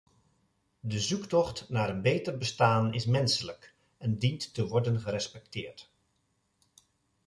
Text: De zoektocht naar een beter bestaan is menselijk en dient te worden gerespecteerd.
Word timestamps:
De 0.79 0.99
zoektocht 0.99 1.69
naar 1.69 1.89
een 1.89 2.01
beter 2.01 2.37
bestaan 2.37 2.93
is 2.93 3.05
menselijk 3.05 3.73
en 3.97 4.17
dient 4.17 4.53
te 4.53 4.67
worden 4.67 4.99
gerespecteerd. 4.99 5.89